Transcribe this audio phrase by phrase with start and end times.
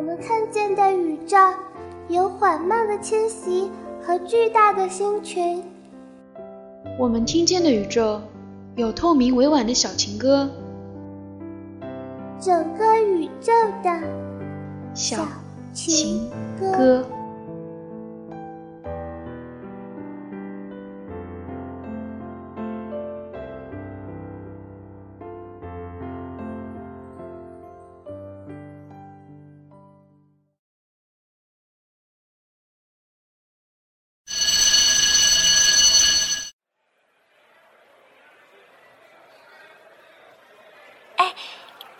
[0.00, 1.36] 们看见的宇宙
[2.08, 3.70] 有缓慢的迁徙
[4.02, 5.62] 和巨大的星群，
[6.98, 8.20] 我们听见的宇宙
[8.76, 10.50] 有透明委婉的小情歌，
[12.40, 14.00] 整个宇宙的
[14.94, 15.26] 小
[15.72, 17.04] 情歌。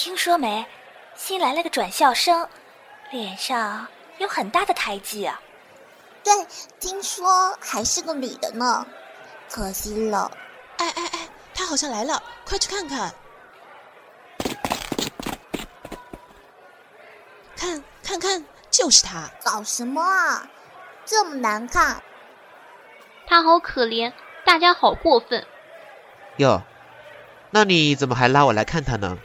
[0.00, 0.64] 听说没？
[1.16, 2.48] 新来了个转校生，
[3.10, 3.88] 脸上
[4.18, 5.42] 有很大的胎记啊。
[6.22, 6.32] 对，
[6.78, 8.86] 听说还是个女的呢，
[9.50, 10.30] 可惜了。
[10.76, 13.12] 哎哎哎，她好像来了，快去看看。
[17.56, 19.28] 看，看看，就是她。
[19.44, 20.48] 搞什么啊？
[21.04, 22.00] 这么难看。
[23.26, 24.12] 她好可怜，
[24.44, 25.44] 大家好过分。
[26.36, 26.62] 哟，
[27.50, 29.18] 那你怎么还拉我来看她呢？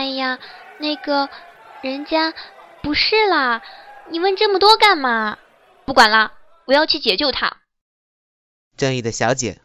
[0.00, 0.38] 哎呀，
[0.78, 1.28] 那个，
[1.82, 2.32] 人家
[2.82, 3.62] 不是啦，
[4.08, 5.38] 你问这么多干嘛？
[5.84, 6.32] 不管了，
[6.64, 7.58] 我要去解救他。
[8.78, 9.60] 正义的小姐，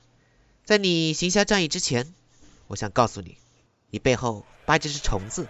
[0.65, 2.13] 在你行侠仗义之前，
[2.67, 3.37] 我想告诉你，
[3.91, 5.47] 你背后扒着是虫子。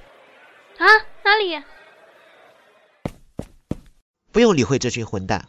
[0.77, 0.85] 啊？
[1.23, 1.63] 哪里？
[4.31, 5.47] 不用理会这群混蛋，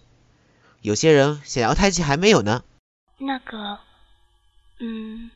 [0.81, 2.65] 有些人想要胎记还没有呢。
[3.19, 3.81] 那个，
[4.81, 5.31] 嗯。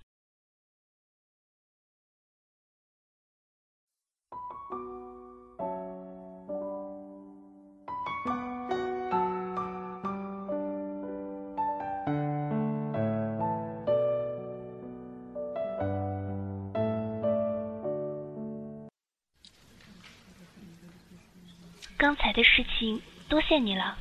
[21.98, 23.98] 刚才的事情多谢你了。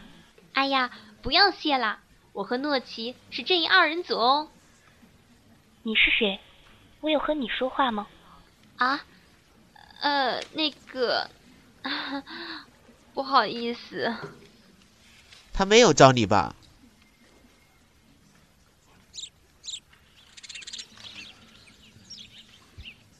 [0.53, 0.89] 哎呀，
[1.21, 1.99] 不要谢啦，
[2.31, 4.49] 我和诺奇是正义二人组哦。
[5.83, 6.39] 你是谁？
[7.01, 8.07] 我有和你说话吗？
[8.77, 9.01] 啊？
[10.01, 11.29] 呃，那个，
[13.13, 14.13] 不好意思。
[15.53, 16.55] 他没有招你吧？